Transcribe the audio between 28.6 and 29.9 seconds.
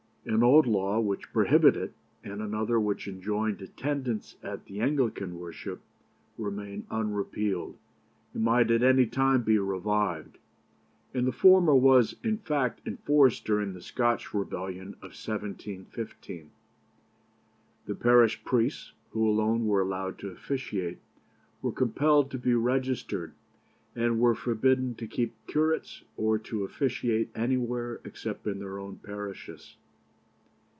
own parishes.